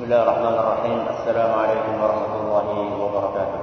[0.00, 0.98] بسم الله الرحمن الرحيم.
[1.12, 2.68] السلام عليكم ورحمة الله
[3.04, 3.60] وبركاته.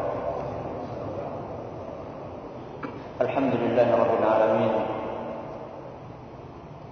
[3.26, 4.74] الحمد لله رب العالمين.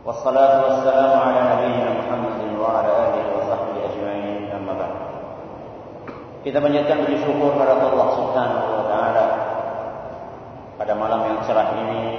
[0.01, 4.49] والصلاة والسلام على نبينا محمد وعلى آله وصحبه أجمعين.
[4.49, 4.95] أما بعد.
[6.41, 9.25] Kita panjatkan puji syukur kepada Allah Subhanahu wa taala.
[10.81, 12.17] Pada malam yang cerah ini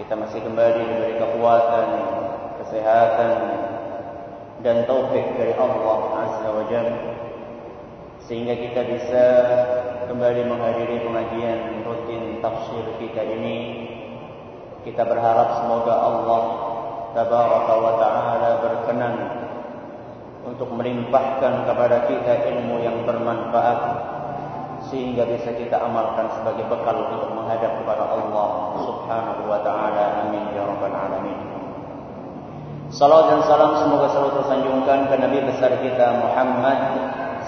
[0.00, 1.86] kita masih kembali diberi kekuatan,
[2.64, 3.60] kesehatan
[4.62, 6.98] dan taufik dari Allah Azza wa Jalla
[8.22, 9.24] sehingga kita bisa
[10.06, 13.58] kembali menghadiri pengajian rutin tafsir kita ini
[14.86, 16.42] kita berharap semoga Allah
[17.14, 19.14] tabaraka wa taala berkenan
[20.42, 23.80] untuk melimpahkan kepada kita ilmu yang bermanfaat
[24.90, 28.48] sehingga bisa kita amalkan sebagai bekal untuk menghadap kepada Allah
[28.82, 30.26] Subhanahu wa taala.
[30.26, 31.51] Amin ya rabbal alamin.
[32.92, 36.80] Salam dan salam semoga selalu tersanjungkan ke Nabi besar kita Muhammad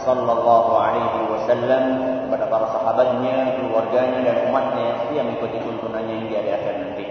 [0.00, 1.84] sallallahu alaihi wasallam
[2.24, 7.04] kepada para sahabatnya, keluarganya dan umatnya yang mengikuti tuntunannya hingga di akhir nanti.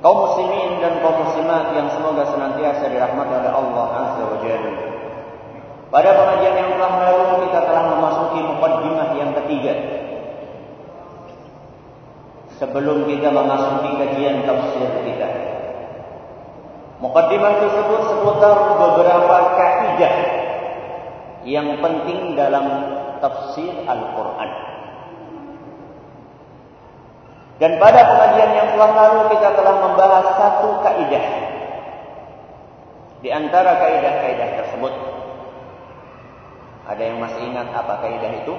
[0.00, 4.72] Kaum muslimin dan kaum muslimat yang semoga senantiasa dirahmati oleh Allah Azza wa Jalla.
[5.92, 9.74] Pada pengajian yang telah lalu kita telah memasuki mukaddimah yang ketiga.
[12.56, 15.57] Sebelum kita memasuki kajian tafsir kita.
[16.98, 20.14] Mukaddimah tersebut seputar beberapa kaidah
[21.46, 22.66] yang penting dalam
[23.22, 24.50] tafsir Al-Qur'an.
[27.58, 31.26] Dan pada pengajian yang telah lalu kita telah membahas satu kaidah.
[33.18, 34.94] Di antara kaidah-kaidah tersebut
[36.88, 38.54] ada yang masih ingat apa kaidah itu?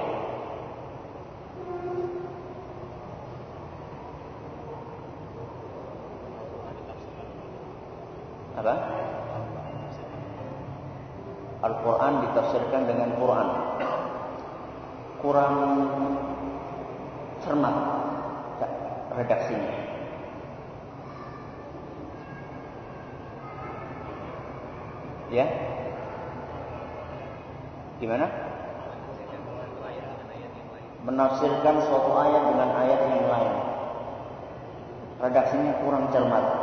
[8.60, 8.76] Apa?
[11.64, 13.48] Al-Quran ditafsirkan dengan Quran.
[15.24, 15.54] Kurang
[17.40, 17.76] cermat
[19.16, 19.72] redaksinya.
[25.32, 25.46] Ya?
[27.96, 28.26] Gimana?
[31.00, 33.54] Menafsirkan suatu ayat dengan ayat yang lain.
[35.20, 36.59] Redaksinya kurang cermat.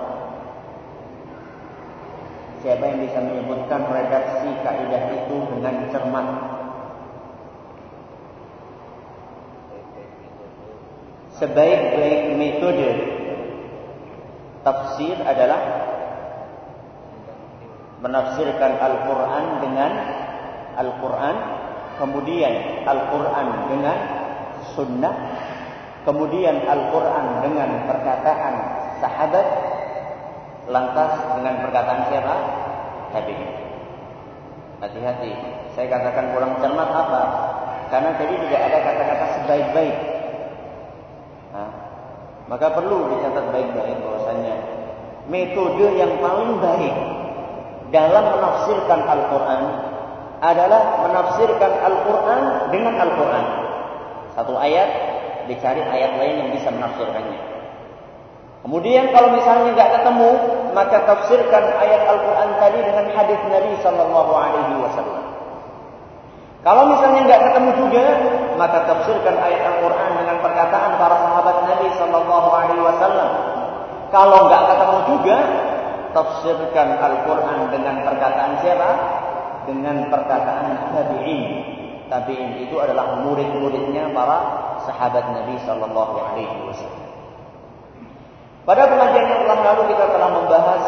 [2.67, 6.28] Siapa yang bisa menyebutkan redaksi kaidah itu dengan cermat?
[11.38, 12.89] sebaik-baik metode
[14.66, 15.61] tafsir adalah
[18.01, 19.91] menafsirkan Al-Quran dengan
[20.78, 21.35] Al-Quran,
[21.97, 22.53] kemudian
[22.85, 23.97] Al-Quran dengan
[24.73, 25.16] sunnah,
[26.05, 28.53] kemudian Al-Quran dengan perkataan
[29.01, 29.45] sahabat,
[30.67, 32.35] lantas dengan perkataan siapa?
[33.16, 33.51] Tabi'in.
[34.78, 35.31] Hati-hati,
[35.73, 37.22] saya katakan kurang cermat apa?
[37.89, 39.97] Karena tadi tidak ada kata-kata sebaik-baik.
[41.55, 41.72] Nah,
[42.45, 44.55] maka perlu dicatat baik-baik bahwasanya
[45.31, 46.95] metode yang paling baik
[47.89, 49.63] dalam menafsirkan Al-Quran
[50.44, 53.45] adalah menafsirkan Al-Quran dengan Al-Quran.
[54.38, 54.89] Satu ayat
[55.49, 57.56] dicari ayat lain yang bisa menafsirkannya.
[58.67, 60.29] Kemudian kalau misalnya nggak ketemu,
[60.75, 65.23] maka tafsirkan ayat Al-Quran tadi dengan hadis Nabi Sallallahu Alaihi Wasallam.
[66.67, 68.05] Kalau misalnya nggak ketemu juga,
[68.59, 73.29] maka tafsirkan ayat Al-Quran dengan perkataan para sahabat Nabi Sallallahu Alaihi Wasallam.
[74.11, 75.38] Kalau nggak ketemu juga,
[76.11, 78.89] tafsirkan Al-Quran dengan perkataan siapa?
[79.63, 81.44] Dengan perkataan tabi'in.
[82.11, 84.38] Tabi'in itu adalah murid-muridnya para
[84.84, 87.16] sahabat Nabi Sallallahu Alaihi Wasallam.
[88.67, 90.83] Pada pengajian yang telah lalu kita telah membahas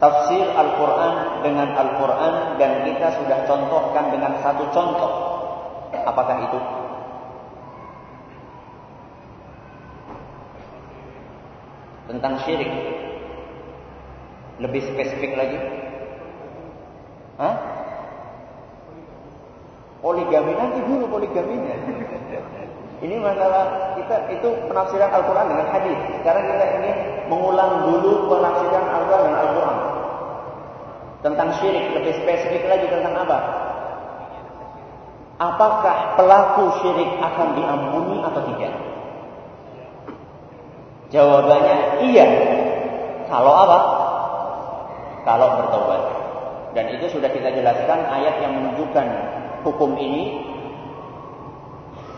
[0.00, 5.12] tafsir Al-Quran dengan Al-Quran dan kita sudah contohkan dengan satu contoh.
[5.92, 6.60] Apakah itu?
[12.08, 12.72] Tentang syirik.
[14.56, 15.58] Lebih spesifik lagi.
[17.36, 17.54] Hah?
[20.00, 21.76] Poligami nanti dulu poligaminya.
[23.00, 25.96] Ini masalah kita itu penafsiran Al-Quran dengan hadis.
[26.20, 26.96] Sekarang kita ingin
[27.32, 29.78] mengulang dulu penafsiran Al-Quran dengan Al-Quran.
[31.20, 33.38] Tentang syirik, lebih spesifik lagi tentang apa?
[35.40, 38.74] Apakah pelaku syirik akan diampuni atau tidak?
[41.08, 42.26] Jawabannya iya.
[43.32, 43.78] Kalau apa?
[45.24, 46.02] Kalau bertobat.
[46.76, 49.06] Dan itu sudah kita jelaskan ayat yang menunjukkan
[49.64, 50.49] hukum ini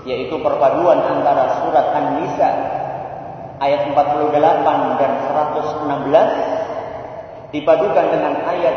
[0.02, 2.50] yaitu perpaduan antara surat An-Nisa
[3.62, 8.76] ayat 48 dan 116 dipadukan dengan ayat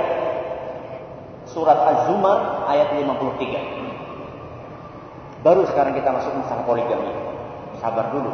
[1.49, 5.41] surat Az-Zumar ayat 53.
[5.41, 7.11] Baru sekarang kita masuk masalah poligami.
[7.81, 8.31] Sabar dulu.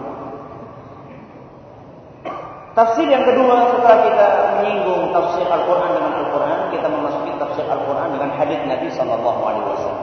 [2.71, 4.27] Tafsir yang kedua setelah kita
[4.63, 10.00] menyinggung tafsir Al-Quran dengan Al-Quran, kita memasuki tafsir Al-Quran dengan hadis Nabi Sallallahu Alaihi Wasallam.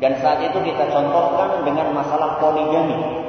[0.00, 3.20] Dan saat itu kita contohkan dengan masalah poligami.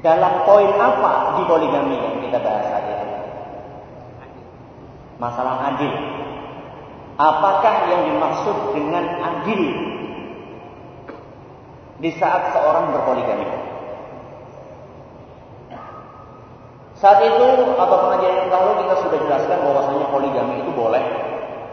[0.00, 3.06] Dalam poin apa di poligami yang kita bahas saat itu?
[5.20, 5.92] Masalah adil.
[7.20, 9.62] Apakah yang dimaksud dengan adil
[12.00, 13.44] di saat seorang berpoligami?
[16.96, 17.46] Saat itu
[17.76, 21.27] atau pengajian yang lalu kita sudah jelaskan bahwasanya poligami itu boleh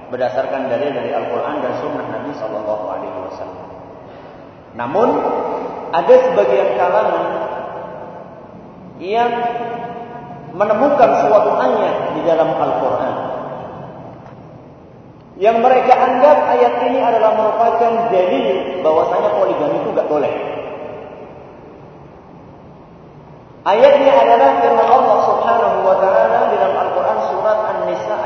[0.10, 3.68] berdasarkan dalil dari Al-Quran dan Sunnah Nabi Shallallahu Alaihi Wasallam.
[4.76, 5.10] Namun
[5.96, 7.26] ada sebagian kalangan
[9.02, 9.32] yang
[10.56, 13.16] menemukan suatu ayat di dalam Al-Quran
[15.36, 20.34] yang mereka anggap ayat ini adalah merupakan dalil bahwasanya poligami itu nggak boleh.
[23.66, 26.35] Ayatnya adalah firman Allah Subhanahu wa taala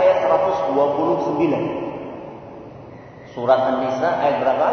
[0.09, 0.25] ayat
[0.73, 3.38] 129.
[3.38, 4.69] Surat An-Nisa ayat berapa?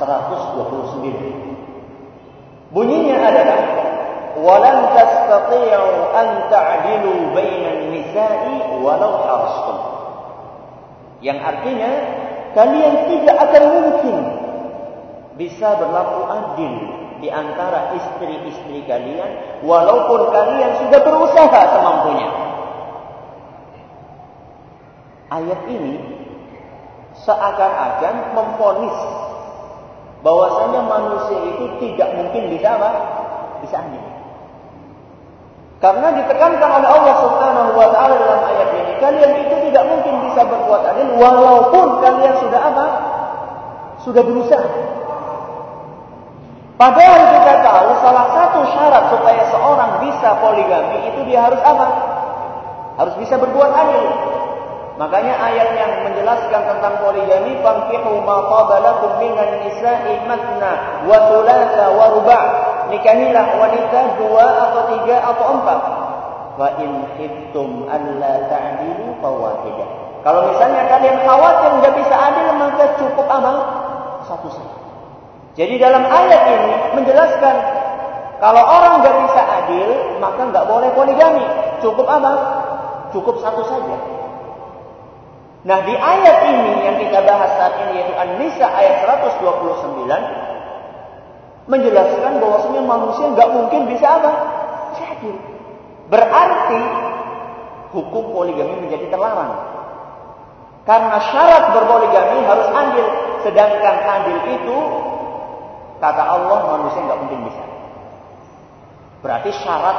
[0.00, 2.72] 129.
[2.72, 3.60] Bunyinya adalah
[4.40, 9.78] walan tastati'u an ta'dilu bainan nisa'i walau harastum.
[11.20, 11.90] Yang artinya
[12.56, 14.16] kalian tidak akan mungkin
[15.36, 16.72] bisa berlaku adil
[17.18, 22.47] di antara istri-istri kalian walaupun kalian sudah berusaha semampunya.
[25.28, 26.00] Ayat ini
[27.20, 28.96] seakan-akan memfonis
[30.24, 32.90] bahwasanya manusia itu tidak mungkin bisa apa?
[33.60, 34.04] Bisa adil.
[35.78, 40.42] Karena ditekankan oleh Allah Subhanahu wa taala dalam ayat ini, kalian itu tidak mungkin bisa
[40.42, 42.86] berbuat adil walaupun kalian sudah apa?
[44.02, 44.68] Sudah berusaha.
[46.78, 51.86] Padahal kita tahu salah satu syarat supaya seorang bisa poligami itu dia harus apa?
[52.98, 54.27] Harus bisa berbuat adil.
[54.98, 62.06] Makanya ayat yang menjelaskan tentang poligami fankihu ma qabalakum minan nisa'i matna wa thulatha wa
[62.18, 62.44] ruba'
[62.90, 65.80] nikahilah wanita dua atau tiga atau empat
[66.58, 69.88] wa in khiftum alla ta'dilu fawahidah
[70.26, 73.56] kalau misalnya kalian khawatir nggak bisa adil maka cukup amal
[74.26, 74.76] satu saja
[75.54, 77.56] jadi dalam ayat ini menjelaskan
[78.38, 79.88] kalau orang nggak bisa adil,
[80.22, 81.42] maka nggak boleh poligami.
[81.82, 82.32] Cukup apa?
[83.10, 83.98] Cukup satu saja.
[85.68, 92.82] Nah di ayat ini yang kita bahas saat ini yaitu An-Nisa ayat 129 menjelaskan bahwasanya
[92.88, 94.32] manusia nggak mungkin bisa apa?
[94.96, 95.36] Adil.
[96.08, 96.80] Berarti
[97.92, 99.76] hukum poligami menjadi terlarang.
[100.88, 103.06] Karena syarat berpoligami harus adil,
[103.44, 104.78] sedangkan adil itu
[105.98, 107.64] Kata Allah manusia nggak mungkin bisa.
[109.18, 109.98] Berarti syarat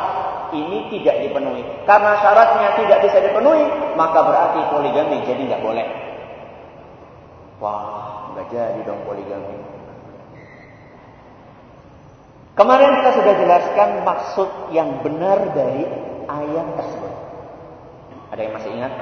[0.53, 1.63] ini tidak dipenuhi.
[1.85, 3.65] Karena syaratnya tidak bisa dipenuhi,
[3.97, 5.87] maka berarti poligami jadi nggak boleh.
[7.59, 9.57] Wah, nggak jadi dong poligami.
[12.55, 15.87] Kemarin kita sudah jelaskan maksud yang benar dari
[16.27, 17.13] ayat tersebut.
[18.35, 18.93] Ada yang masih ingat?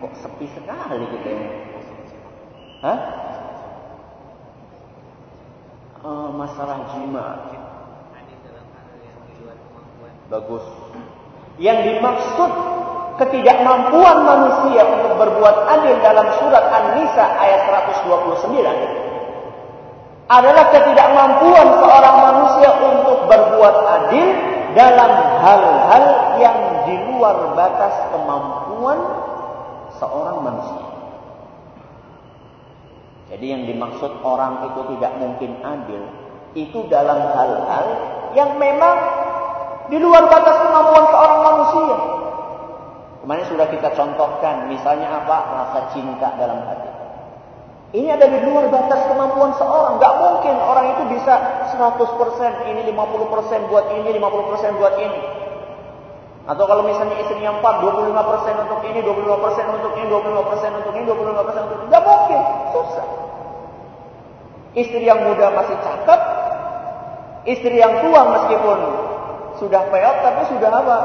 [0.00, 1.44] Kok sepi sekali gitu ya?
[2.80, 2.98] Hah?
[6.00, 7.44] Uh, masalah jima.
[10.32, 10.64] Bagus.
[11.60, 12.50] Yang dimaksud
[13.20, 17.68] ketidakmampuan manusia untuk berbuat adil dalam surat An-Nisa ayat
[18.00, 18.48] 129
[20.30, 24.28] adalah ketidakmampuan seorang manusia untuk berbuat adil
[24.72, 25.12] dalam
[25.44, 26.04] hal-hal
[26.40, 28.98] yang di luar batas kemampuan
[30.00, 30.99] seorang manusia.
[33.30, 36.02] Jadi yang dimaksud orang itu tidak mungkin adil
[36.58, 37.86] itu dalam hal-hal
[38.34, 38.96] yang memang
[39.86, 41.96] di luar batas kemampuan seorang manusia.
[43.22, 45.36] Kemarin sudah kita contohkan, misalnya apa?
[45.46, 46.90] Rasa cinta dalam hati.
[47.90, 49.98] Ini ada di luar batas kemampuan seorang.
[49.98, 51.34] Gak mungkin orang itu bisa
[51.74, 55.20] 100%, ini 50% buat ini, 50% buat ini.
[56.48, 61.66] Atau kalau misalnya istrinya 4, 25% untuk ini, 25% untuk ini, 25% untuk ini, 25%
[61.68, 61.86] untuk ini.
[61.92, 62.40] Gak mungkin,
[62.72, 63.06] susah.
[64.70, 66.20] Istri yang muda masih cakep,
[67.44, 68.78] istri yang tua meskipun
[69.60, 70.98] sudah peot tapi sudah apa?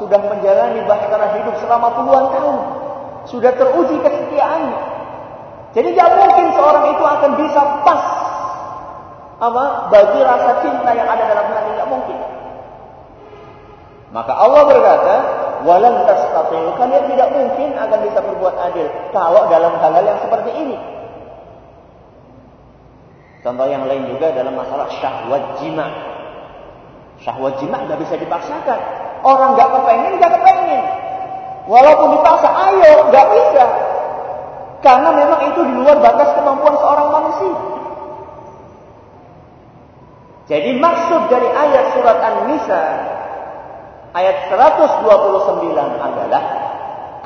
[0.00, 2.56] Sudah menjalani bahtera hidup selama puluhan tahun.
[3.30, 4.78] Sudah teruji kesetiaannya.
[5.74, 8.02] Jadi gak mungkin seorang itu akan bisa pas
[9.42, 11.63] apa bagi rasa cinta yang ada dalam hati.
[14.14, 15.14] Maka Allah berkata,
[15.66, 20.78] "Walan tastati'u." Kalian tidak mungkin akan bisa berbuat adil kalau dalam hal-hal yang seperti ini.
[23.42, 25.90] Contoh yang lain juga dalam masalah syahwat jima.
[27.26, 28.78] Syahwat jima nggak bisa dipaksakan.
[29.26, 30.84] Orang nggak kepengen, nggak kepengen.
[31.66, 33.64] Walaupun dipaksa, ayo, nggak bisa.
[34.78, 37.56] Karena memang itu di luar batas kemampuan seorang manusia.
[40.44, 42.82] Jadi maksud dari ayat surat An-Nisa
[44.14, 46.42] ayat 129 adalah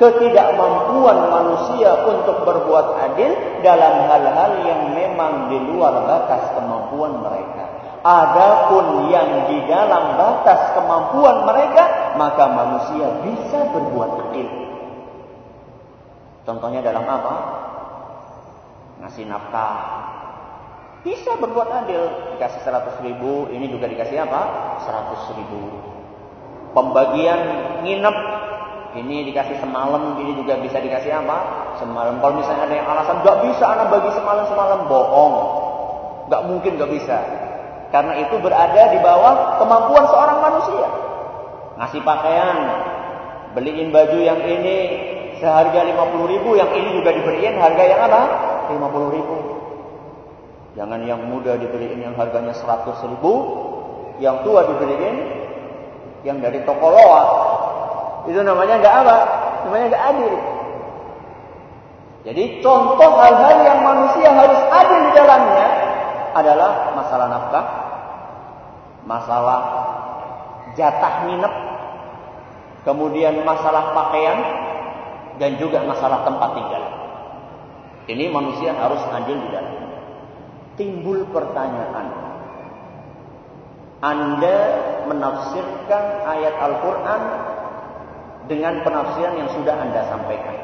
[0.01, 7.63] ketidakmampuan manusia untuk berbuat adil dalam hal-hal yang memang di luar batas kemampuan mereka.
[7.99, 14.49] Adapun yang di dalam batas kemampuan mereka, maka manusia bisa berbuat adil.
[16.47, 17.35] Contohnya dalam apa?
[19.03, 19.75] Ngasih nafkah.
[21.03, 22.35] Bisa berbuat adil.
[22.39, 24.41] Dikasih 100 ribu, ini juga dikasih apa?
[24.87, 25.98] 100 ribu.
[26.69, 27.39] Pembagian
[27.81, 28.17] nginep
[28.97, 31.37] ini dikasih semalam, ini juga bisa dikasih apa?
[31.77, 32.17] Semalam.
[32.21, 35.35] Kalau misalnya ada yang alasan nggak bisa anak bagi semalam semalam, bohong.
[36.29, 37.17] Nggak mungkin nggak bisa.
[37.89, 40.87] Karena itu berada di bawah kemampuan seorang manusia.
[41.81, 42.57] Ngasih pakaian,
[43.57, 44.77] beliin baju yang ini
[45.41, 48.21] seharga 50 ribu, yang ini juga diberiin harga yang apa?
[48.73, 49.37] 50 ribu.
[50.77, 53.33] Jangan yang muda dibeliin yang harganya 100 ribu,
[54.21, 55.38] yang tua dibeliin
[56.27, 57.23] yang dari toko loa
[58.27, 59.17] itu namanya nggak apa?
[59.65, 60.33] Namanya nggak adil.
[62.27, 65.67] Jadi contoh hal-hal yang manusia harus adil di dalamnya
[66.35, 67.65] adalah masalah nafkah,
[69.07, 69.59] masalah
[70.75, 71.53] jatah nginep,
[72.83, 74.39] kemudian masalah pakaian,
[75.39, 76.83] dan juga masalah tempat tinggal.
[78.09, 79.87] Ini manusia harus adil di dalamnya.
[80.75, 82.07] Timbul pertanyaan,
[83.99, 84.57] Anda
[85.09, 87.21] menafsirkan ayat Al-Quran
[88.49, 90.57] dengan penafsiran yang sudah Anda sampaikan.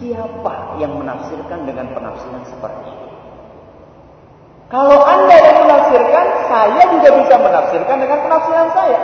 [0.00, 3.10] Siapa yang menafsirkan dengan penafsiran seperti ini?
[4.72, 9.00] Kalau Anda yang menafsirkan, saya juga bisa menafsirkan dengan penafsiran saya.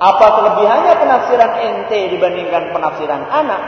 [0.00, 3.62] Apa kelebihannya penafsiran ente dibandingkan penafsiran anak?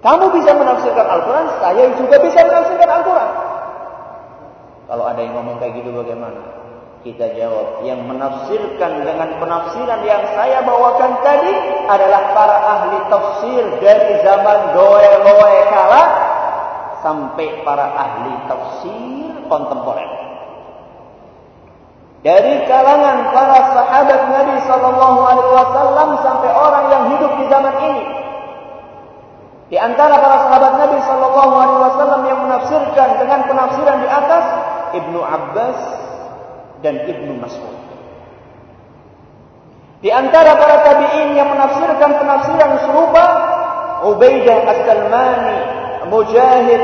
[0.00, 3.30] Kamu bisa menafsirkan Al-Quran, saya juga bisa menafsirkan Al-Quran.
[4.90, 6.40] Kalau ada yang ngomong kayak gitu bagaimana?
[7.00, 11.54] Kita jawab, yang menafsirkan dengan penafsiran yang saya bawakan tadi
[11.88, 16.02] adalah para ahli tafsir dari zaman doe-loe kala
[17.00, 20.12] sampai para ahli tafsir kontemporer.
[22.20, 28.04] Dari kalangan para sahabat Nabi Sallallahu Alaihi Wasallam sampai orang yang hidup di zaman ini.
[29.72, 34.44] Di antara para sahabat Nabi Sallallahu Alaihi Wasallam yang menafsirkan dengan penafsiran di atas
[35.00, 35.99] Ibnu Abbas
[36.80, 37.76] dan Ibnu Mas'ud.
[40.00, 43.24] Di antara para tabi'in yang menafsirkan penafsiran serupa,
[44.00, 45.58] Ubaidah As-Salmani,
[46.08, 46.82] Mujahid,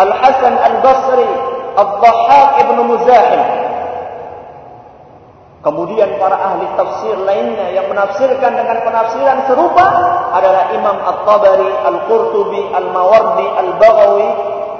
[0.00, 1.28] Al-Hasan Al-Basri,
[1.76, 3.42] Al-Dhahhak Ibnu Muzahim.
[5.64, 9.86] Kemudian para ahli tafsir lainnya yang menafsirkan dengan penafsiran serupa
[10.36, 14.28] adalah Imam At-Tabari, Al-Qurtubi, Al-Mawardi, Al-Baghawi,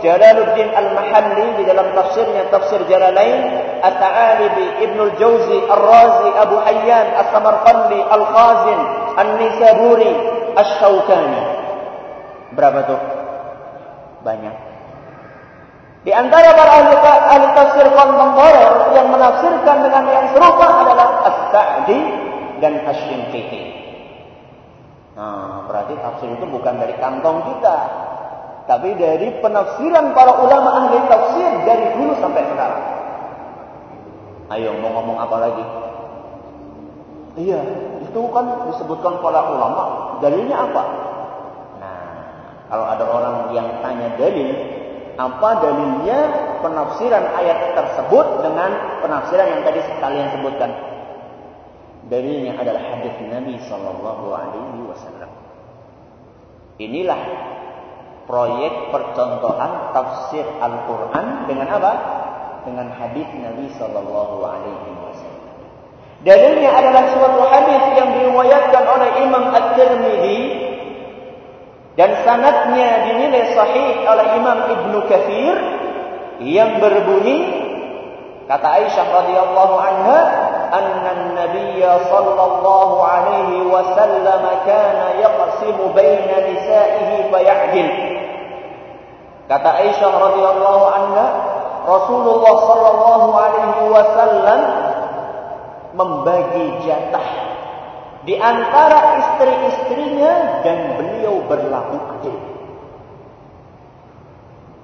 [0.04, 8.80] Jalaluddin Al-Mahalli di dalam tafsirnya tafsir Jalalain, At-Ta'alibi, Ibnu Al-Jauzi, Ar-Razi, Abu Hayyan, As-Samarqandi, Al-Khazin,
[9.20, 10.12] An-Nisaburi,
[10.56, 11.42] Asy-Syaukani.
[12.56, 13.00] Berapa tuh?
[14.24, 14.56] Banyak.
[16.04, 22.00] Di antara para ahli, ahli tafsir kontemporer yang menafsirkan dengan yang serupa adalah As-Sa'di
[22.64, 23.62] dan Asy-Shinqiti.
[25.14, 27.78] Nah, berarti tafsir itu bukan dari kantong kita,
[28.66, 33.03] tapi dari penafsiran para ulama ahli tafsir dari dulu sampai sekarang.
[34.52, 35.64] Ayo mau ngomong apa lagi?
[37.34, 37.60] Iya,
[38.04, 40.16] itu kan disebutkan para ulama.
[40.20, 40.82] Dalilnya apa?
[41.80, 42.06] Nah,
[42.68, 44.54] kalau ada orang yang tanya dalil,
[45.16, 46.18] apa dalilnya
[46.62, 48.70] penafsiran ayat tersebut dengan
[49.02, 50.70] penafsiran yang tadi kalian sebutkan?
[52.12, 55.30] Dalilnya adalah hadis Nabi Shallallahu Alaihi Wasallam.
[56.76, 57.20] Inilah
[58.28, 61.92] proyek percontohan tafsir Al-Quran dengan apa?
[62.64, 65.44] dengan hadis Nabi sallallahu alaihi wasallam.
[66.25, 70.40] Dalilnya adalah suatu hadis yang diriwayatkan oleh Imam At-Tirmizi
[72.00, 75.56] dan sanadnya dinilai sahih oleh Imam Ibn Kathir
[76.42, 77.38] yang berbunyi
[78.49, 80.21] kata Aisyah radhiyallahu anha
[80.75, 87.90] anna an-nabiy sallallahu alaihi wasallam kana yaqsimu baina nisa'ihi fayahdil
[89.47, 91.26] kata Aisyah radhiyallahu anha
[91.84, 94.60] Rasulullah sallallahu alaihi wasallam
[95.94, 97.26] membagi jatah
[98.24, 102.36] di antara istri-istrinya dan beliau berlaku adil.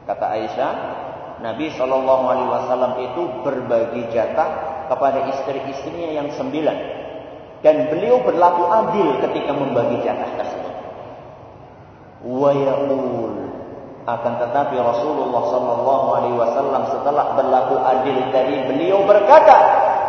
[0.05, 0.73] Kata Aisyah,
[1.41, 6.79] Nabi Shallallahu Alaihi Wasallam itu berbagi jatah kepada istri-istrinya yang sembilan,
[7.65, 10.75] dan beliau berlaku adil ketika membagi jatah tersebut.
[12.29, 13.30] Wayaqul
[14.09, 19.57] akan tetapi Rasulullah Shallallahu Alaihi Wasallam setelah berlaku adil tadi beliau berkata,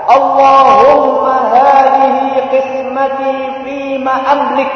[0.07, 3.31] Allahumma hadhihi qismati
[3.67, 4.73] fima amlik.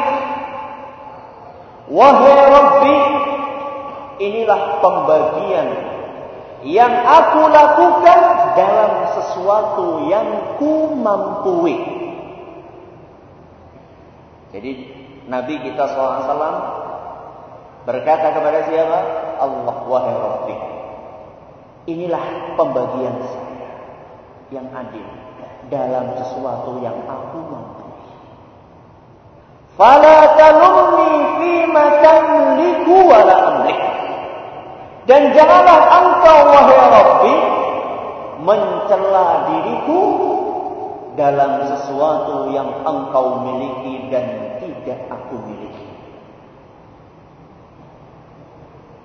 [1.86, 2.98] Wahai Rabbi,
[4.20, 5.68] inilah pembagian
[6.66, 8.20] yang aku lakukan
[8.58, 11.78] dalam sesuatu yang ku mampui.
[14.50, 14.72] Jadi
[15.30, 16.75] Nabi kita SAW
[17.86, 18.98] berkata kepada siapa?
[19.38, 20.56] Allah wahai Rabbi.
[21.86, 23.70] Inilah pembagian saya
[24.50, 25.06] yang adil
[25.70, 27.86] dalam sesuatu yang aku mampu.
[29.78, 33.78] Fala talumni fima tamliku wala amlik.
[35.06, 37.34] Dan janganlah engkau wahai Rabbi
[38.42, 40.00] mencela diriku
[41.16, 45.75] dalam sesuatu yang engkau miliki dan tidak aku miliki.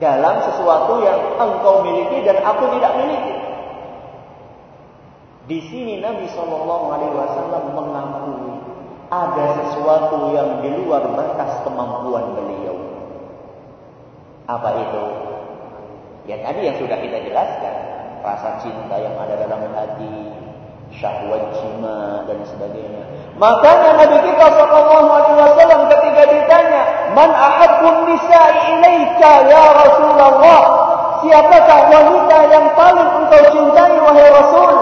[0.02, 3.38] Dalam sesuatu yang engkau miliki dan aku tidak miliki.
[5.46, 8.50] Di sini Nabi Shallallahu Alaihi Wasallam mengakui
[9.14, 12.78] ada sesuatu yang di luar batas kemampuan beliau.
[14.50, 15.06] Apa itu?
[16.26, 17.76] Ya tadi yang sudah kita jelaskan,
[18.26, 20.32] rasa cinta yang ada dalam hati,
[20.96, 23.04] syahwat jima dan sebagainya.
[23.36, 26.71] Makanya Nabi kita sallallahu alaihi wasallam ketika ditanya,
[27.12, 30.92] "Man ahabbun nisa'i ilaika ya Rasulullah?"
[31.22, 34.74] Siapakah wanita yang paling engkau cintai wahai Rasul?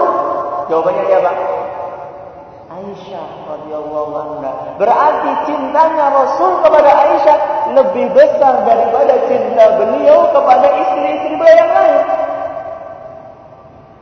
[0.72, 1.32] Jawabannya siapa?
[2.72, 4.52] Aisyah radhiyallahu anha.
[4.80, 7.38] Berarti cintanya Rasul kepada Aisyah
[7.76, 11.98] lebih besar daripada cinta beliau kepada istri-istri beliau yang lain.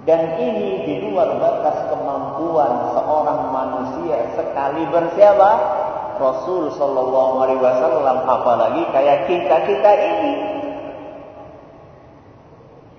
[0.06, 5.50] Dan ini di luar batas kemampuan seorang manusia sekali bersiapa?
[6.18, 10.35] Rasul Shallallahu Alaihi Wasallam apalagi kayak kita kita ini.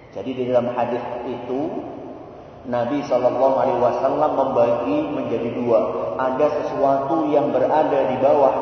[0.10, 1.60] Jadi di dalam hadis itu
[2.65, 5.79] Nabi Shallallahu Alaihi Wasallam membagi menjadi dua.
[6.19, 8.53] Ada sesuatu yang berada di bawah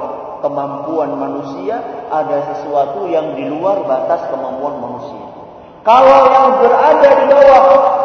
[0.41, 1.82] kemampuan manusia,
[2.13, 5.24] ada sesuatu yang di luar batas kemampuan manusia.
[5.82, 7.96] Kalau yang berada di bawah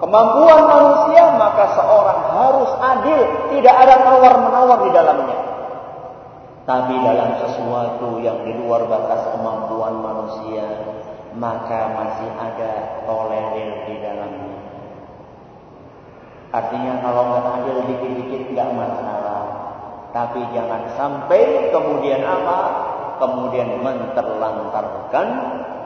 [0.00, 3.20] kemampuan manusia, maka seorang harus adil,
[3.52, 5.38] tidak ada tawar-menawar di dalamnya.
[6.64, 10.64] Tapi dalam sesuatu yang di luar batas kemampuan manusia,
[11.36, 14.58] maka masih ada tolerir di dalamnya.
[16.50, 19.42] Artinya kalau nggak adil dikit-dikit nggak masalah.
[20.10, 22.58] Tapi jangan sampai kemudian apa?
[23.22, 25.28] Kemudian menterlantarkan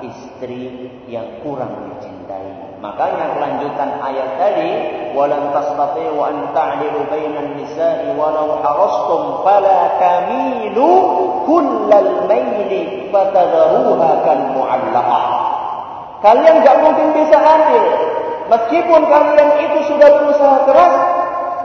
[0.04, 2.78] istri yang kurang dicintai.
[2.80, 4.70] Makanya kelanjutan ayat tadi,
[5.16, 10.90] "Walan tastati'u an ta'dilu bainan nisa'i walau harastum fala tamilu
[11.48, 15.24] kullal maili fatadharuha kan mu'allaqah."
[16.20, 17.84] Kalian nggak mungkin bisa adil
[18.48, 20.96] meskipun kalian itu sudah berusaha keras,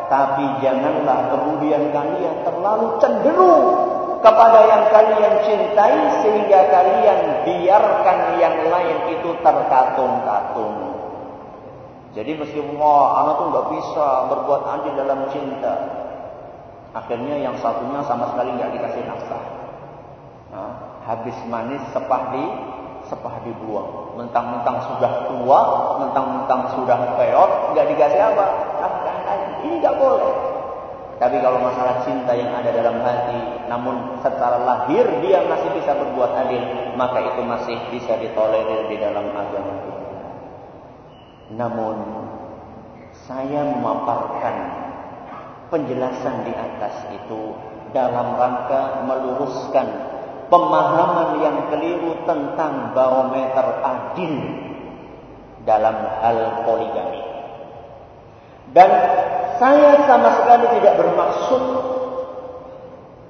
[0.08, 8.98] tapi janganlah kemudian kalian terlalu cenderung kepada yang kalian cintai sehingga kalian biarkan yang lain
[9.16, 10.76] itu terkatung-katung.
[12.18, 15.74] Jadi meskipun oh, anak tuh nggak bisa berbuat adil dalam cinta,
[16.92, 19.46] akhirnya yang satunya sama sekali nggak dikasih nafkah.
[20.50, 20.72] Nah,
[21.06, 22.46] habis manis sepah di
[23.08, 24.20] sepah dibuang.
[24.20, 25.60] Mentang-mentang sudah tua,
[26.02, 28.46] mentang-mentang sudah peot, nggak dikasih apa?
[28.84, 29.18] Nafkah
[29.64, 30.34] Ini nggak boleh.
[31.20, 36.32] Tapi kalau masalah cinta yang ada dalam hati, namun secara lahir dia masih bisa berbuat
[36.42, 36.64] adil,
[36.98, 40.10] maka itu masih bisa ditolerir di dalam agama kita.
[41.54, 41.98] Namun,
[43.30, 44.56] saya memaparkan
[45.70, 47.54] penjelasan di atas itu
[47.94, 49.88] dalam rangka meluruskan
[50.50, 54.34] pemahaman yang keliru tentang barometer adil
[55.70, 55.94] dalam
[56.26, 57.22] hal poligami.
[58.74, 58.90] Dan
[59.62, 61.89] saya sama sekali tidak bermaksud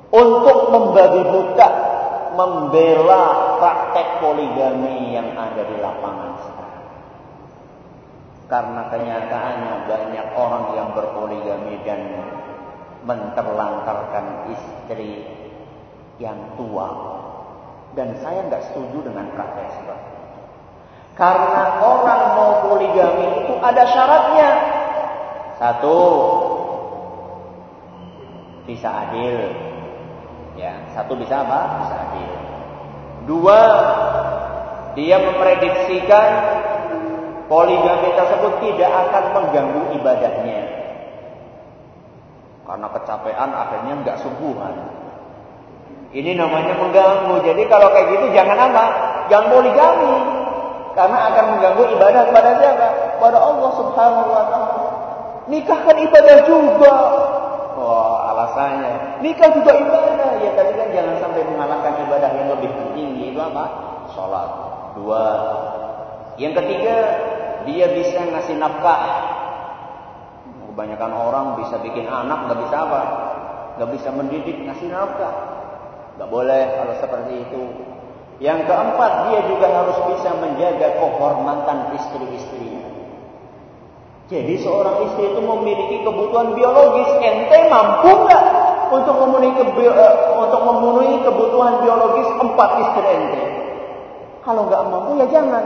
[0.10, 1.70] untuk membagi buta,
[2.34, 3.24] membela
[3.62, 6.86] praktek poligami yang ada di lapangan sekarang.
[8.50, 12.02] Karena kenyataannya banyak orang yang berpoligami dan
[13.06, 15.30] menterlantarkan istri
[16.18, 16.90] yang tua.
[17.94, 20.42] Dan saya nggak setuju dengan praktek seperti itu.
[21.18, 24.50] Karena orang mau poligami itu ada syaratnya.
[25.60, 26.00] Satu,
[28.64, 29.69] bisa adil.
[30.60, 31.88] Ya, satu bisa apa?
[31.88, 32.32] Bisa adil.
[33.32, 33.62] Dua,
[35.00, 36.30] dia memprediksikan
[37.48, 40.62] poligami tersebut tidak akan mengganggu ibadahnya.
[42.68, 44.76] Karena kecapean akhirnya nggak subuhan.
[46.12, 47.40] Ini namanya mengganggu.
[47.48, 48.86] Jadi kalau kayak gitu jangan apa?
[49.32, 50.16] Jangan poligami.
[50.92, 52.88] Karena akan mengganggu ibadah kepada siapa?
[53.24, 54.88] Pada Allah Subhanahu wa taala.
[55.48, 56.94] Nikah kan ibadah juga.
[57.80, 58.19] Wah,
[58.50, 59.22] alasannya.
[59.22, 60.30] Nikah juga ibadah.
[60.42, 63.66] Ya tapi kan jangan sampai mengalahkan ibadah yang lebih tinggi itu apa?
[64.18, 64.50] Salat.
[64.98, 65.26] Dua.
[66.42, 66.96] Yang ketiga,
[67.70, 69.02] dia bisa ngasih nafkah.
[70.74, 73.02] Kebanyakan orang bisa bikin anak, nggak bisa apa?
[73.78, 75.34] Nggak bisa mendidik, ngasih nafkah.
[76.18, 77.64] Nggak boleh kalau seperti itu.
[78.40, 82.89] Yang keempat, dia juga harus bisa menjaga kehormatan istri-istrinya.
[84.30, 87.10] Jadi seorang istri itu memiliki kebutuhan biologis.
[87.18, 88.44] Ente mampu nggak
[88.94, 89.58] untuk memenuhi,
[89.90, 93.44] uh, untuk memenuhi kebutuhan biologis empat istri ente?
[94.46, 95.66] Kalau nggak mampu ya jangan.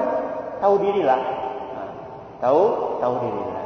[0.63, 1.19] Tahu dirilah.
[1.76, 1.89] Nah,
[2.39, 2.63] tahu,
[3.04, 3.63] tahu dirilah.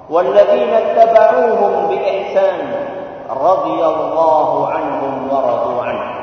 [0.10, 2.60] وَالَّذِينَ اتَّبَعُوهُمْ بِإِحْسَانٍ
[3.29, 6.17] رَضِيَ اللَّهُ عَنْهُمْ وَرَضُوا عَنْهُ.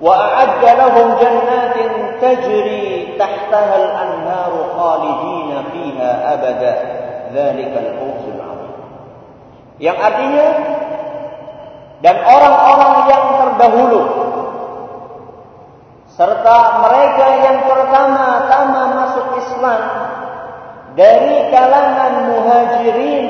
[0.00, 1.76] وأعد لهم جنات
[2.20, 6.74] تجري تحتها الأنهار خالدين فيها أبدا.
[7.34, 8.74] ذلك الفوز العظيم.
[9.78, 10.48] Yang artinya
[12.02, 14.21] dan orang-orang yang terdahulu
[16.12, 19.82] serta mereka yang pertama-tama masuk Islam
[20.92, 23.26] dari kalangan muhajirin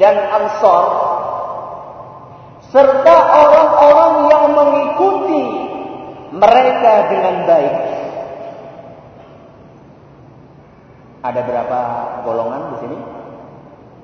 [0.00, 0.84] dan ansor
[2.72, 3.16] serta
[3.46, 5.44] orang-orang yang mengikuti
[6.34, 7.76] mereka dengan baik.
[11.24, 11.80] Ada berapa
[12.26, 12.98] golongan di sini?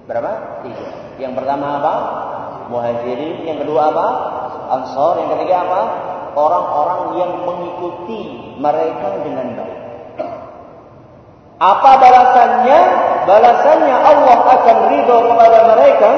[0.07, 0.62] Berapa?
[0.64, 0.88] Tiga.
[1.19, 1.95] Yang pertama apa?
[2.71, 4.07] Muhajirin, yang kedua apa?
[4.79, 5.81] Ansor, yang ketiga apa?
[6.37, 8.21] Orang-orang yang mengikuti
[8.59, 9.81] mereka dengan baik.
[11.61, 12.81] Apa balasannya?
[13.29, 16.11] Balasannya Allah akan ridho kepada mereka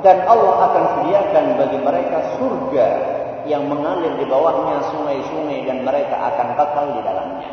[0.00, 2.88] dan Allah akan sediakan bagi mereka surga
[3.44, 7.50] yang mengalir di bawahnya sungai-sungai dan mereka akan kekal di dalamnya.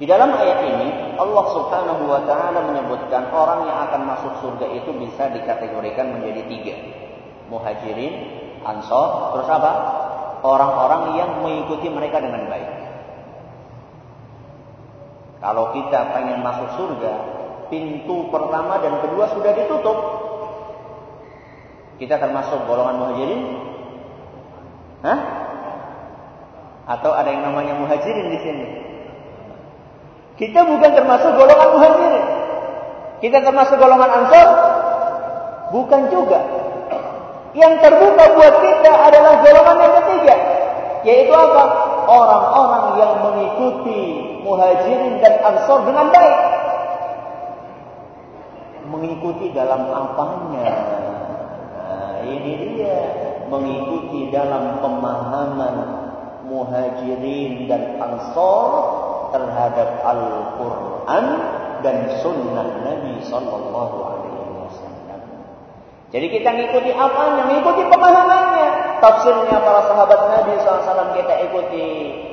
[0.00, 0.88] Di dalam ayat ini
[1.20, 6.76] Allah Subhanahu wa taala menyebutkan orang yang akan masuk surga itu bisa dikategorikan menjadi tiga.
[7.52, 8.14] Muhajirin,
[8.60, 9.72] Ansor, terus apa?
[10.40, 12.70] Orang-orang yang mengikuti mereka dengan baik.
[15.40, 17.14] Kalau kita pengen masuk surga,
[17.72, 19.98] pintu pertama dan kedua sudah ditutup.
[21.96, 23.42] Kita termasuk golongan muhajirin?
[25.00, 25.20] Hah?
[26.96, 28.66] Atau ada yang namanya muhajirin di sini?
[30.36, 32.26] Kita bukan termasuk golongan muhajirin.
[33.20, 34.48] Kita termasuk golongan ansor?
[35.72, 36.40] Bukan juga.
[37.50, 40.36] Yang terbuka buat kita adalah golongan yang ketiga.
[41.02, 41.64] Yaitu apa?
[42.06, 44.00] Orang-orang yang mengikuti
[44.46, 46.38] muhajirin dan ansor dengan baik.
[48.90, 50.68] Mengikuti dalam apanya?
[51.74, 52.98] Nah, ini dia.
[53.50, 55.76] Mengikuti dalam pemahaman
[56.46, 58.70] muhajirin dan ansor
[59.34, 61.24] terhadap Al-Quran
[61.82, 64.29] dan Sunnah Nabi Sallallahu Alaihi.
[66.10, 67.38] Jadi kita ngikuti apa?
[67.38, 68.70] Yang ngikuti pemahamannya.
[68.98, 71.88] Tafsirnya para sahabat Nabi SAW kita ikuti.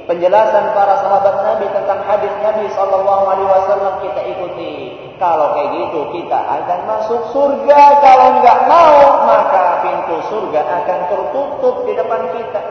[0.09, 4.97] Penjelasan para sahabat Nabi tentang hadis Nabi Wasallam kita ikuti.
[5.21, 7.81] Kalau kayak gitu kita akan masuk surga.
[8.01, 8.97] Kalau nggak mau
[9.29, 12.61] maka pintu surga akan tertutup di depan kita.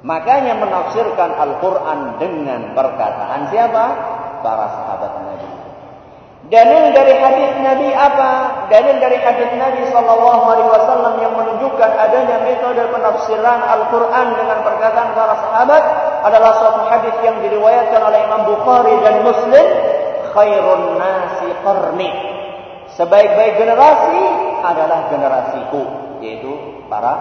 [0.00, 3.84] Makanya menafsirkan Al-Quran dengan perkataan siapa?
[4.40, 4.89] Para sahabat.
[6.50, 8.66] Dalil dari hadis Nabi apa?
[8.66, 15.14] Dalil dari hadis Nabi Sallallahu Alaihi Wasallam yang menunjukkan adanya metode penafsiran Al-Quran dengan perkataan
[15.14, 15.82] para sahabat
[16.26, 19.66] adalah suatu hadis yang diriwayatkan oleh Imam Bukhari dan Muslim.
[20.34, 22.10] Khairun nasi qarni.
[22.98, 24.18] Sebaik-baik generasi
[24.66, 25.82] adalah generasiku,
[26.18, 27.14] yaitu para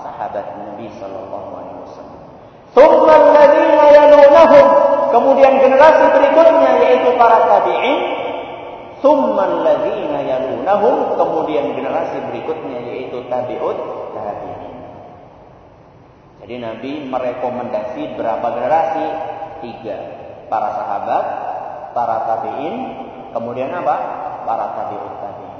[0.00, 2.20] sahabat Nabi Sallallahu Alaihi Wasallam.
[2.72, 4.66] Thumma alladziina yalunahum.
[5.12, 8.19] Kemudian generasi berikutnya yaitu para tabi'in.
[9.00, 11.16] Thumma alladziina yalunahum.
[11.16, 13.78] Kemudian generasi berikutnya yaitu tabi'ut
[14.16, 14.72] tabi'in.
[16.44, 19.06] Jadi Nabi merekomendasi berapa generasi?
[19.60, 19.98] Tiga.
[20.48, 21.24] Para sahabat,
[21.92, 22.74] para tabi'in,
[23.36, 23.96] kemudian apa?
[24.48, 25.58] Para tabi'ut tabi'in.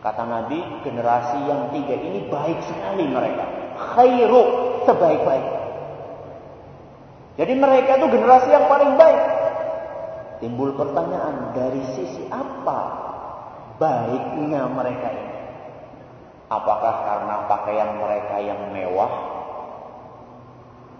[0.00, 3.44] Kata Nabi, generasi yang tiga ini baik sekali mereka.
[3.76, 4.42] Khairu,
[4.88, 5.60] sebaik-baik.
[7.36, 9.22] Jadi mereka itu generasi yang paling baik.
[10.40, 12.80] Timbul pertanyaan, dari sisi apa
[13.76, 15.36] baiknya mereka ini?
[16.48, 19.12] Apakah karena pakaian mereka yang mewah?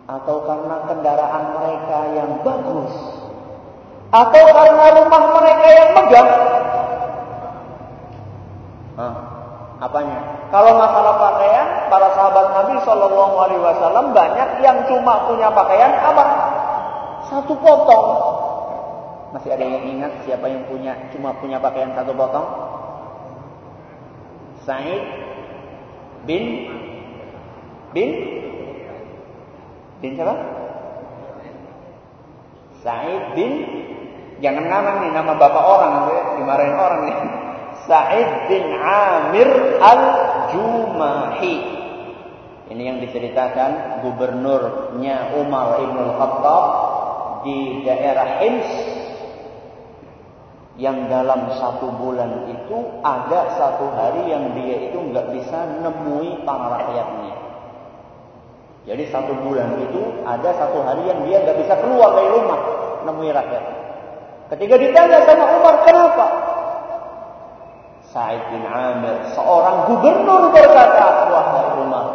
[0.07, 2.95] Atau karena kendaraan mereka yang bagus?
[4.13, 6.29] Atau karena rumah mereka yang megah?
[9.01, 9.15] Hah,
[9.81, 10.19] apanya?
[10.51, 16.25] Kalau masalah pakaian, para sahabat Nabi Shallallahu Alaihi Wasallam banyak yang cuma punya pakaian apa?
[17.31, 18.30] Satu potong.
[19.31, 22.49] Masih ada yang ingat siapa yang punya cuma punya pakaian satu potong?
[24.67, 25.03] Said
[26.27, 26.67] bin
[27.95, 28.11] bin
[30.03, 30.35] bin siapa?
[32.83, 33.53] Said bin
[34.43, 37.17] jangan nama nih nama bapak orang nanti dimarahin orang nih.
[37.87, 41.57] Said bin Amir al-Jumahi.
[42.71, 46.65] Ini yang diceritakan gubernurnya Umar ibn Khattab
[47.43, 49.00] di daerah Hims
[50.81, 56.81] yang dalam satu bulan itu ada satu hari yang dia itu nggak bisa nemui para
[56.81, 57.37] rakyatnya.
[58.89, 62.61] Jadi satu bulan itu ada satu hari yang dia nggak bisa keluar dari rumah
[63.05, 63.65] nemui rakyat.
[64.57, 66.27] Ketika ditanya sama Umar kenapa?
[68.11, 72.07] Said bin Amir, seorang gubernur berkata, wahai Umar,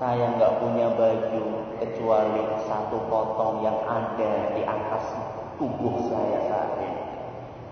[0.00, 1.44] saya nggak punya baju
[1.78, 5.04] kecuali satu potong yang ada di atas
[5.60, 6.93] tubuh saya saat ini.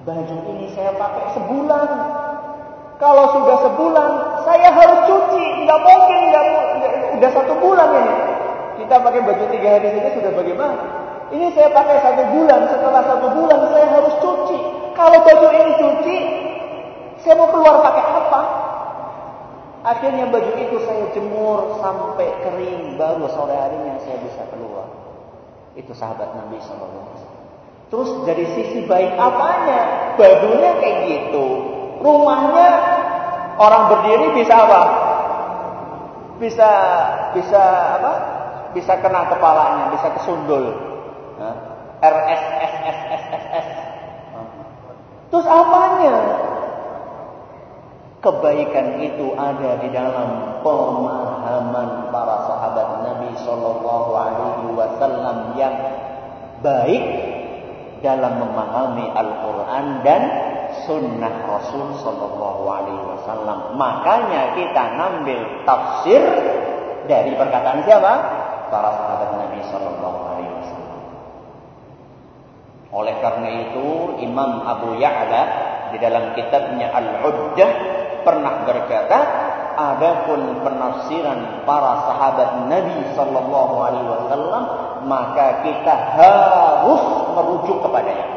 [0.02, 1.88] Baju ini saya pakai sebulan.
[2.98, 4.10] Kalau sudah sebulan,
[4.42, 5.44] saya harus cuci.
[5.62, 6.44] Nggak mungkin, nggak
[7.18, 8.16] udah satu bulan ini.
[8.82, 10.82] Kita pakai baju tiga hari saja sudah bagaimana?
[11.30, 12.60] Ini saya pakai satu bulan.
[12.66, 14.58] Setelah satu bulan saya harus cuci.
[14.98, 16.16] Kalau baju ini cuci,
[17.22, 18.40] saya mau keluar pakai apa?
[19.82, 24.86] Akhirnya baju itu saya jemur sampai kering, baru sore harinya saya bisa keluar.
[25.78, 27.41] Itu sahabat Nabi SAW.
[27.92, 30.16] Terus dari sisi baik apanya?
[30.16, 31.44] Bajunya kayak gitu.
[32.00, 32.68] Rumahnya
[33.60, 34.82] orang berdiri bisa apa?
[36.40, 36.70] Bisa
[37.36, 37.62] bisa
[38.00, 38.12] apa?
[38.72, 40.72] Bisa kena kepalanya, bisa kesundul.
[42.00, 43.68] RSSSSSS.
[45.28, 46.16] Terus apanya?
[48.22, 55.74] kebaikan itu ada di dalam pemahaman para sahabat Nabi Shallallahu Alaihi Wasallam yang
[56.62, 57.02] baik
[58.02, 60.22] dalam memahami Al-Quran dan
[60.84, 63.78] Sunnah Rasul Shallallahu Alaihi Wasallam.
[63.78, 66.22] Makanya kita ngambil tafsir
[67.06, 68.12] dari perkataan siapa?
[68.68, 71.00] Para sahabat Nabi Shallallahu Alaihi Wasallam.
[72.92, 73.86] Oleh karena itu
[74.20, 75.42] Imam Abu Ya'la
[75.94, 77.70] di dalam kitabnya Al-Uddah
[78.26, 79.18] pernah berkata,
[79.76, 84.62] adapun penafsiran para sahabat Nabi Sallallahu Alaihi Wasallam,
[85.06, 87.02] maka kita harus
[87.34, 88.28] merujuk kepadanya.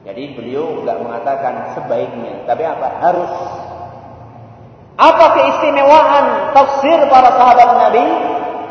[0.00, 2.88] Jadi beliau nggak mengatakan sebaiknya, tapi apa?
[3.04, 3.32] Harus.
[4.96, 8.04] Apa keistimewaan tafsir para sahabat Nabi?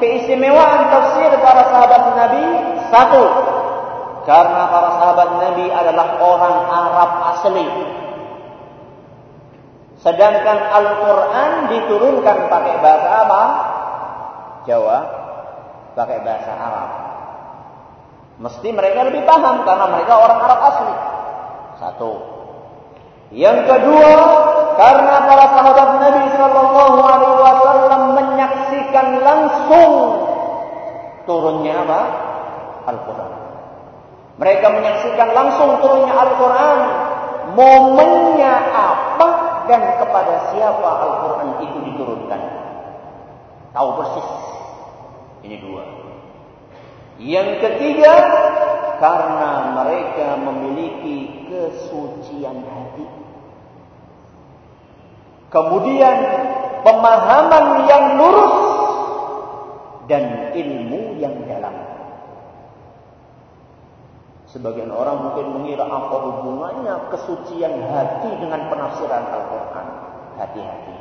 [0.01, 2.43] Keistimewaan tafsir para sahabat Nabi
[2.89, 3.23] satu,
[4.25, 7.67] karena para sahabat Nabi adalah orang Arab asli.
[9.99, 13.43] Sedangkan Al-Quran diturunkan pakai bahasa apa?
[14.63, 15.18] Jawa,
[15.99, 16.89] pakai bahasa Arab.
[18.39, 20.95] Mesti mereka lebih paham karena mereka orang Arab asli.
[21.83, 22.11] Satu.
[23.35, 24.11] Yang kedua,
[24.79, 29.93] karena para sahabat Nabi Shallallahu Alaihi Wasallam menyaksikan langsung
[31.27, 32.01] turunnya apa?
[32.89, 33.31] Al-Quran.
[34.39, 36.79] Mereka menyaksikan langsung turunnya Al-Quran.
[37.59, 39.29] Momennya apa
[39.67, 42.41] dan kepada siapa Al-Quran itu diturunkan.
[43.75, 44.29] Tahu persis.
[45.43, 45.83] Ini dua.
[47.19, 48.15] Yang ketiga,
[48.99, 53.07] karena mereka memiliki kesucian hati.
[55.49, 56.17] Kemudian
[56.83, 58.55] pemahaman yang lurus
[60.07, 61.75] dan ilmu yang dalam.
[64.49, 69.87] Sebagian orang mungkin mengira apa hubungannya kesucian hati dengan penafsiran Al-Quran.
[70.39, 70.97] Hati-hati.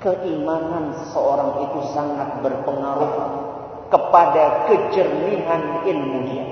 [0.00, 3.49] Keimanan seorang itu sangat berpengaruh
[3.90, 6.46] kepada kejernihan ilmu dia.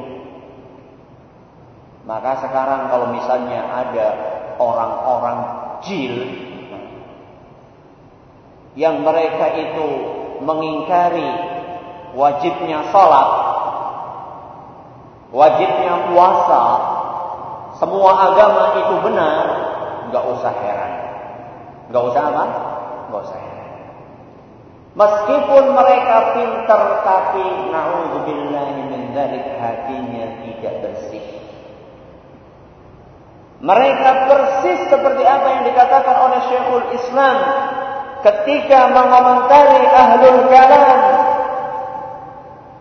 [2.05, 4.07] Maka sekarang kalau misalnya ada
[4.59, 5.38] orang-orang
[5.87, 6.14] jil
[8.74, 9.87] yang mereka itu
[10.42, 11.31] mengingkari
[12.14, 13.31] wajibnya salat,
[15.31, 16.64] wajibnya puasa,
[17.79, 19.44] semua agama itu benar,
[20.11, 20.92] nggak usah heran.
[21.92, 22.44] Nggak usah apa?
[23.11, 23.58] Nggak usah heran.
[24.98, 31.22] Meskipun mereka pintar tapi naudzubillahi min dzalik hatinya tidak bersih.
[33.62, 37.37] Mereka persis seperti apa yang dikatakan oleh Syekhul Islam
[38.26, 41.00] ketika mengomentari ahlul kalam.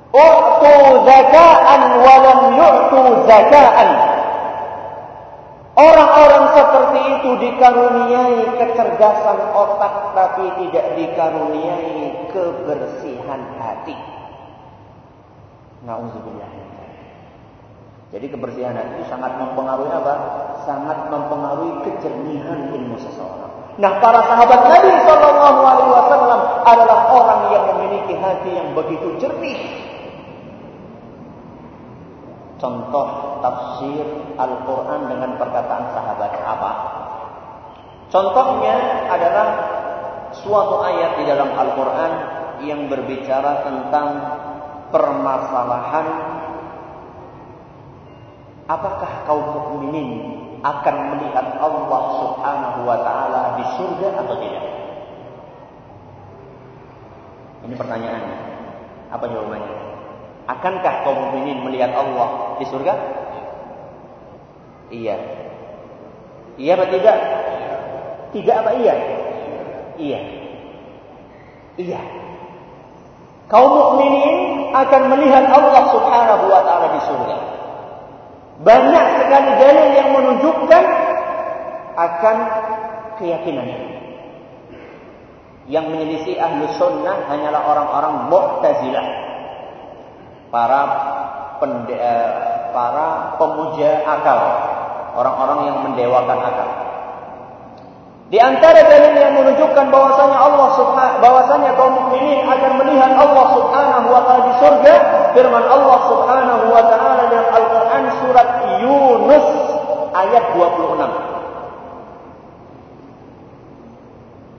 [0.09, 0.73] U'tu
[1.05, 3.89] zaka'an walam yu'tu zaka'an.
[5.77, 13.93] Orang-orang seperti itu dikaruniai kecerdasan otak tapi tidak dikaruniai kebersihan hati.
[15.85, 16.49] Nauzubillah.
[18.09, 20.13] Jadi kebersihan hati itu sangat mempengaruhi apa?
[20.65, 23.77] Sangat mempengaruhi kejernihan ilmu seseorang.
[23.77, 29.85] Nah, para sahabat Nabi Shallallahu Alaihi Wasallam adalah orang yang memiliki hati yang begitu jernih.
[32.57, 34.05] Contoh tafsir
[34.37, 36.71] Al-Quran dengan perkataan sahabat apa?
[38.07, 39.47] Contohnya adalah
[40.31, 42.11] suatu ayat di dalam Al-Quran
[42.63, 44.07] yang berbicara tentang
[44.89, 46.07] permasalahan
[48.67, 50.09] Apakah kaum mukminin
[50.59, 54.65] akan melihat Allah Subhanahu wa taala di surga atau tidak?
[57.63, 58.37] Ini pertanyaannya.
[59.07, 59.75] Apa jawabannya?
[60.51, 63.16] Akankah kaum mukminin melihat Allah di surga?
[64.87, 65.17] Iya.
[66.57, 67.17] Iya atau tidak?
[68.33, 68.95] Tidak apa iya?
[69.99, 70.19] Iya.
[71.77, 72.01] Iya.
[73.47, 74.35] Kaum mukminin
[74.75, 77.37] akan melihat Allah Subhanahu wa taala di surga.
[78.57, 80.83] Banyak sekali dalil yang menunjukkan
[81.97, 82.37] akan
[83.21, 83.67] keyakinan
[85.67, 89.07] Yang menyelisih ahlu sunnah hanyalah orang-orang mu'tazilah.
[90.47, 90.81] Para
[91.59, 92.31] pende, eh,
[92.71, 94.39] para pemuja akal.
[95.17, 96.69] Orang-orang yang mendewakan akal.
[98.27, 104.11] Di antara dalil yang menunjukkan bahwasanya Allah Subhanahu bahwasanya kaum mukminin akan melihat Allah Subhanahu
[104.11, 104.93] wa taala di surga,
[105.31, 108.49] firman Allah Subhanahu wa taala dalam Al-Qur'an surat
[108.83, 109.47] Yunus
[110.11, 111.07] ayat 26.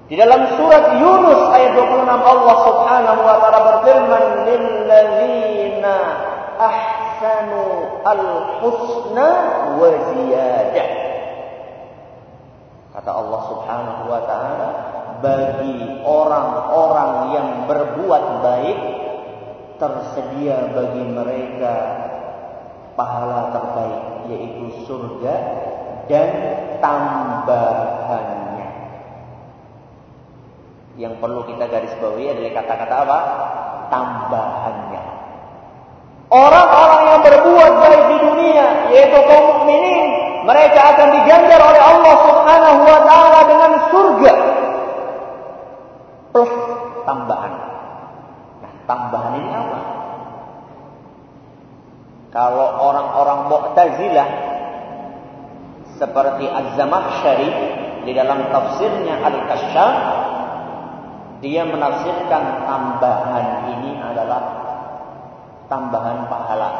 [0.09, 5.97] Di dalam surat Yunus ayat 26 Allah Subhanahu wa taala berfirman lilladzina
[6.57, 7.08] ahsanu
[8.05, 9.29] al-husna
[9.77, 10.91] wa ziyadah.
[12.95, 14.69] Kata Allah Subhanahu wa taala
[15.19, 18.79] bagi orang-orang yang berbuat baik
[19.79, 21.75] tersedia bagi mereka
[22.99, 24.03] pahala terbaik
[24.35, 25.35] yaitu surga
[26.11, 26.31] dan
[26.83, 28.69] tambahannya.
[30.99, 33.19] Yang perlu kita garis bawahi adalah kata-kata apa?
[33.89, 35.05] Tambahannya.
[36.29, 40.07] Orang-orang yang berbuat baik di dunia yaitu kaum mukminin,
[40.45, 44.35] mereka akan diganjar oleh Allah Subhanahu wa taala dengan surga
[46.33, 46.53] plus
[47.09, 47.55] tambahan.
[48.61, 49.81] Nah, tambahan ini apa?
[52.29, 54.29] Kalau orang-orang Mu'tazilah
[55.97, 57.51] seperti Az-Zamakhsyari
[58.05, 59.95] di dalam tafsirnya Al-Kasyaf
[61.39, 63.47] dia menafsirkan tambahan
[63.79, 64.43] ini adalah
[65.71, 66.71] tambahan pahala.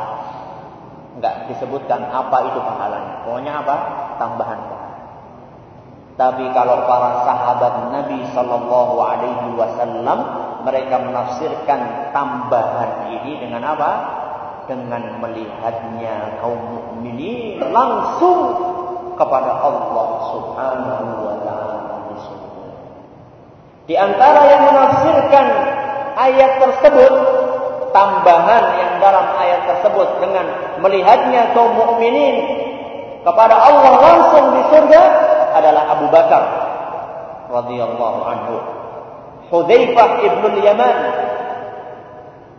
[1.19, 3.27] Enggak disebutkan apa itu pahalanya.
[3.27, 3.77] Pokoknya apa?
[4.23, 4.99] Tambahan pahala.
[6.19, 10.19] Tapi kalau para sahabat Nabi Shallallahu Alaihi Wasallam
[10.67, 13.91] mereka menafsirkan tambahan ini dengan apa?
[14.69, 18.53] dengan melihatnya kaum mukminin langsung
[19.17, 21.77] kepada Allah Subhanahu wa taala.
[23.89, 25.47] Di antara yang menafsirkan
[26.21, 27.13] ayat tersebut
[27.99, 30.47] tambahan yang dalam ayat tersebut dengan
[30.79, 32.47] melihatnya kaum mukminin
[33.27, 35.03] kepada Allah langsung di surga
[35.59, 36.43] adalah Abu Bakar
[37.51, 38.57] radhiyallahu anhu.
[39.51, 40.97] Hudzaifah ibn Yaman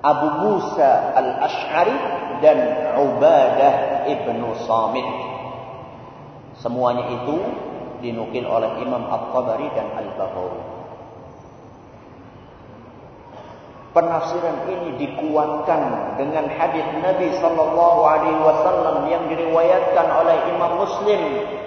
[0.04, 1.98] Abu Musa Al-Ash'ari
[2.44, 2.58] dan
[3.00, 5.08] Ubadah ibnu Samit.
[6.60, 7.38] Semuanya itu
[8.04, 10.79] dinukil oleh Imam At-Tabari dan Al-Baghawi.
[14.00, 21.20] Penafsiran ini dikuatkan dengan hadis Nabi sallallahu alaihi wasallam yang diriwayatkan oleh Imam Muslim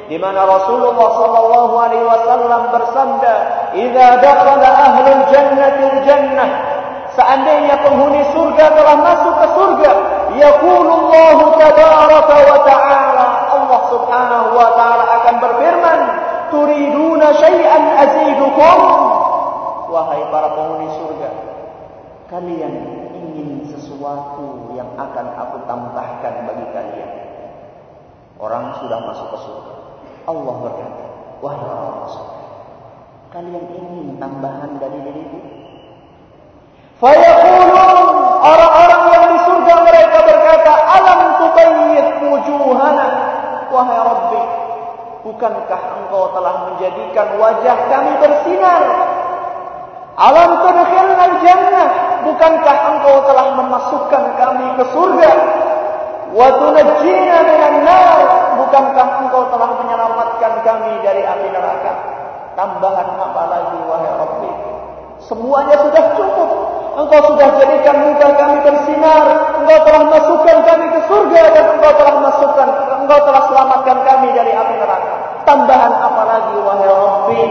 [0.08, 3.34] di mana Rasulullah sallallahu alaihi wasallam bersabda,
[3.76, 6.50] "Idza dakhala ahlul jannati jannah"
[7.12, 9.92] Seandainya penghuni surga telah masuk ke surga,
[10.32, 16.00] yaqulullahu tabaraka wa ta'ala, Allah Subhanahu wa taala akan berfirman,
[16.48, 18.78] "Turiduna syai'an azidukum?"
[19.92, 21.28] Wahai para penghuni surga,
[22.32, 22.74] kalian
[23.12, 27.12] ingin sesuatu yang akan aku tambahkan bagi kalian.
[28.40, 29.74] Orang sudah masuk ke surga.
[30.24, 31.04] Allah berkata,
[31.44, 32.40] wahai orang surga,
[33.36, 35.38] kalian ingin tambahan dari diriku?
[37.04, 37.68] Fayaqulun
[38.40, 43.08] orang-orang yang di surga mereka berkata, alam tubayyid wujuhana,
[43.68, 44.42] wahai Rabbi,
[45.20, 48.82] bukankah engkau telah menjadikan wajah kami bersinar?
[50.12, 55.32] Alam tudkhilna jannah bukankah engkau telah memasukkan kami ke surga?
[56.32, 58.20] Wa tunajjina minan nar,
[58.56, 61.92] bukankah engkau telah menyelamatkan kami dari api neraka?
[62.56, 64.50] Tambahan apa lagi wahai Rabbi?
[65.28, 66.50] Semuanya sudah cukup.
[66.92, 69.24] Engkau sudah jadikan muka kami bersinar.
[69.60, 72.68] Engkau telah masukkan kami ke surga dan engkau telah masukkan,
[73.00, 75.12] engkau telah selamatkan kami dari api neraka.
[75.48, 77.42] Tambahan apa lagi wahai Rabbi?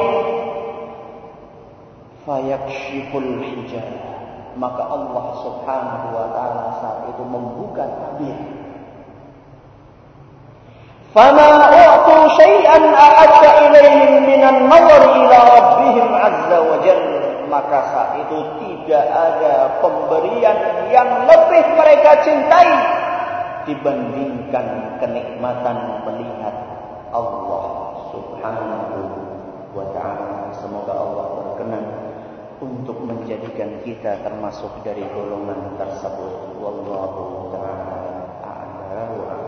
[2.22, 4.21] Fayakshiful hijab
[4.60, 8.36] maka Allah Subhanahu wa taala saat itu membuka tabir.
[11.12, 17.20] Fama u'tu syai'an a'adda ilaihim minan nazar ila rabbihim azza wa jalla.
[17.52, 20.56] Maka saat itu tidak ada pemberian
[20.88, 22.72] yang lebih mereka cintai
[23.68, 25.78] dibandingkan kenikmatan
[26.08, 26.56] melihat
[27.12, 27.66] Allah
[28.16, 28.91] Subhanahu
[32.82, 36.58] untuk menjadikan kita termasuk dari golongan tersebut.
[36.58, 38.02] Wallahu taala
[38.42, 39.41] a'lam.